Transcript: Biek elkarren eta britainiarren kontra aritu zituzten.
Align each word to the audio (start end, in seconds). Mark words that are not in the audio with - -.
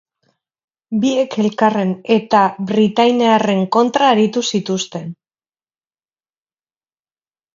Biek 1.01 1.35
elkarren 1.43 1.91
eta 2.15 2.39
britainiarren 2.71 3.61
kontra 3.77 4.09
aritu 4.13 4.43
zituzten. 4.55 5.05